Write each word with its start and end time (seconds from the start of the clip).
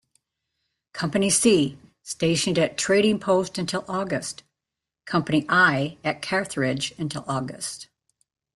Company 0.93 1.29
C 1.29 1.77
stationed 2.01 2.57
at 2.57 2.75
Trading 2.75 3.19
Post 3.19 3.59
until 3.59 3.85
August; 3.87 4.41
Company 5.05 5.45
I 5.47 5.99
at 6.03 6.23
Carthage 6.23 6.91
until 6.97 7.23
August. 7.27 7.87